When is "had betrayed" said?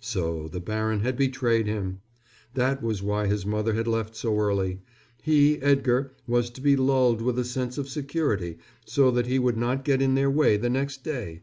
1.00-1.66